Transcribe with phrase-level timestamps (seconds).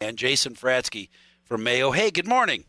[0.00, 1.08] and Jason Fratzke
[1.44, 1.90] from Mayo.
[1.90, 2.64] Hey, good morning.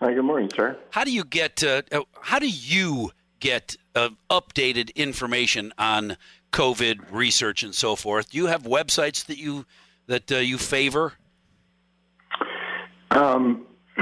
[0.00, 0.78] Hi, good morning, sir.
[0.90, 6.16] How do you get uh, uh how do you get uh, updated information on
[6.52, 8.30] COVID research and so forth?
[8.30, 9.66] Do you have websites that you
[10.06, 11.14] that uh, you favor?
[13.10, 13.66] Um,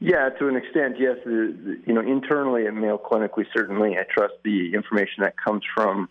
[0.00, 1.16] yeah, to an extent, yes.
[1.24, 5.34] The, the, you know, internally at Mayo Clinic, we certainly I trust the information that
[5.42, 6.08] comes from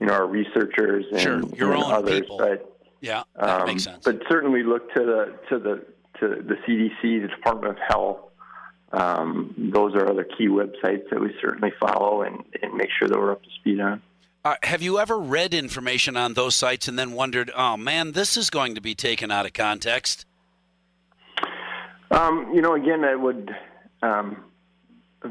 [0.00, 2.20] you know our researchers and, sure, your and own others.
[2.20, 2.38] people.
[2.38, 4.04] But yeah, that um, makes sense.
[4.04, 5.84] But certainly, look to the to the
[6.20, 8.18] to the CDC, the Department of Health.
[8.92, 13.18] Um, those are other key websites that we certainly follow and, and make sure that
[13.18, 14.00] we're up to speed on.
[14.44, 18.36] Uh, have you ever read information on those sites and then wondered, oh man, this
[18.36, 20.24] is going to be taken out of context?
[22.12, 23.50] Um, you know, again, I would,
[24.02, 24.44] um,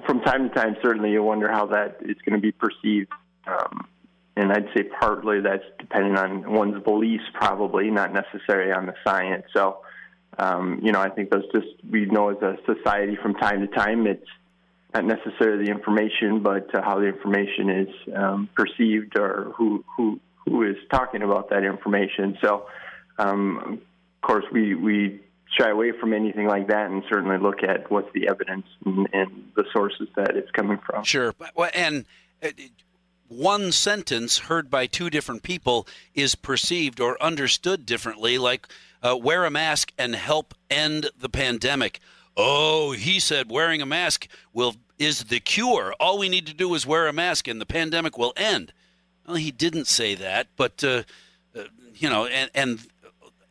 [0.06, 3.10] from time to time, certainly you wonder how that is going to be perceived.
[3.48, 3.88] Um,
[4.36, 9.46] and I'd say partly that's depending on one's beliefs, probably not necessarily on the science.
[9.54, 9.78] So,
[10.38, 13.68] um, you know, I think those just we know as a society from time to
[13.68, 14.28] time it's
[14.94, 20.20] not necessarily the information, but uh, how the information is um, perceived or who who
[20.46, 22.38] who is talking about that information.
[22.42, 22.68] So,
[23.18, 23.82] um,
[24.22, 25.22] of course, we we
[25.58, 29.52] shy away from anything like that, and certainly look at what's the evidence and, and
[29.56, 31.06] the sources that it's coming from.
[31.06, 31.34] Sure,
[31.74, 32.06] and.
[33.28, 38.68] One sentence heard by two different people is perceived or understood differently, like
[39.02, 42.00] uh, wear a mask and help end the pandemic.
[42.38, 45.94] Oh, he said wearing a mask will is the cure.
[46.00, 48.72] All we need to do is wear a mask and the pandemic will end.
[49.26, 51.04] Well, he didn't say that, but uh,
[51.56, 51.64] uh,
[51.96, 52.80] you know, and, and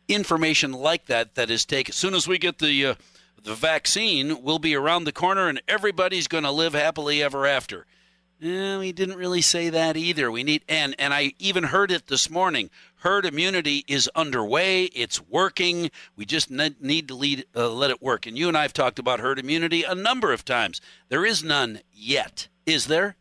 [0.07, 2.95] information like that that is taken as soon as we get the uh,
[3.43, 7.85] the vaccine, we'll be around the corner and everybody's going to live happily ever after.
[8.41, 10.29] Eh, we didn't really say that either.
[10.29, 12.69] We need and and I even heard it this morning.
[12.97, 14.85] Herd immunity is underway.
[14.85, 15.89] It's working.
[16.17, 18.25] We just need to lead, uh, let it work.
[18.25, 20.81] And you and I have talked about herd immunity a number of times.
[21.07, 22.49] There is none yet.
[22.65, 23.15] Is there?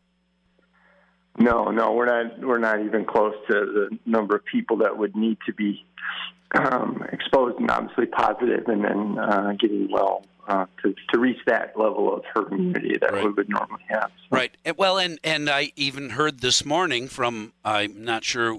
[1.39, 2.41] No, no, we're not.
[2.41, 5.85] We're not even close to the number of people that would need to be
[6.57, 11.79] um, exposed and obviously positive, and then uh, getting well uh, to, to reach that
[11.79, 13.25] level of herd immunity that right.
[13.25, 14.11] we would normally have.
[14.23, 14.37] So.
[14.37, 14.57] Right.
[14.77, 18.59] Well, and and I even heard this morning from I'm not sure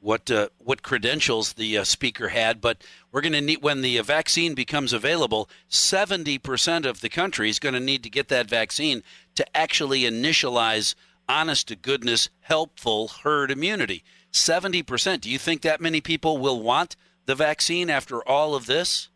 [0.00, 2.82] what uh, what credentials the uh, speaker had, but
[3.12, 5.48] we're going to need when the vaccine becomes available.
[5.68, 9.02] Seventy percent of the country is going to need to get that vaccine
[9.34, 10.94] to actually initialize
[11.28, 14.02] honest to goodness, helpful herd immunity.
[14.32, 15.22] Seventy percent.
[15.22, 19.09] Do you think that many people will want the vaccine after all of this?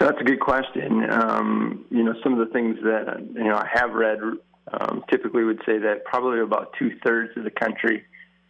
[0.00, 1.10] That's a good question.
[1.10, 4.18] Um, you know, some of the things that you know I have read
[4.72, 8.04] um, typically would say that probably about two thirds of the country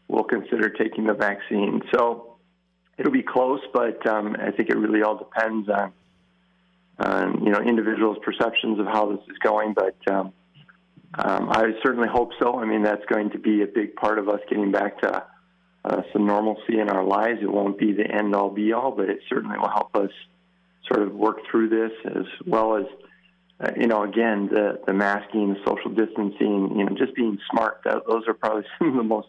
[0.09, 1.83] will consider taking the vaccine.
[1.93, 2.37] So
[2.99, 5.93] it'll be close, but um, I think it really all depends on,
[6.99, 9.75] on you know individuals' perceptions of how this is going.
[9.75, 10.33] But um,
[11.17, 12.59] um, I certainly hope so.
[12.59, 15.25] I mean, that's going to be a big part of us getting back to
[15.85, 17.41] uh, some normalcy in our lives.
[17.43, 20.11] It won't be the end all be all, but it certainly will help us
[20.87, 22.87] sort of work through this as well as.
[23.61, 27.83] Uh, you know, again, the the masking, the social distancing, you know, just being smart.
[27.85, 29.29] That, those are probably some of the most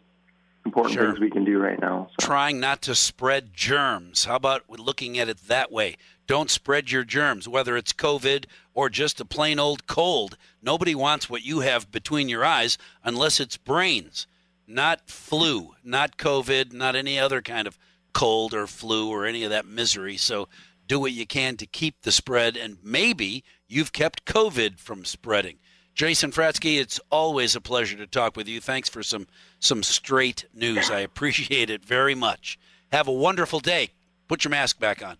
[0.65, 1.05] important sure.
[1.05, 2.07] things we can do right now.
[2.19, 2.25] So.
[2.25, 4.25] Trying not to spread germs.
[4.25, 5.97] How about looking at it that way?
[6.27, 10.37] Don't spread your germs, whether it's COVID or just a plain old cold.
[10.61, 14.25] Nobody wants what you have between your eyes unless it's brains,
[14.67, 17.77] not flu, not COVID, not any other kind of
[18.13, 20.17] cold or flu or any of that misery.
[20.17, 20.47] So
[20.87, 25.57] do what you can to keep the spread, and maybe you've kept COVID from spreading.
[25.93, 28.59] Jason Fratzke, it's always a pleasure to talk with you.
[28.59, 29.27] Thanks for some
[29.59, 30.91] some straight news.
[30.91, 32.59] I appreciate it very much.
[32.91, 33.91] Have a wonderful day.
[34.27, 35.17] Put your mask back on.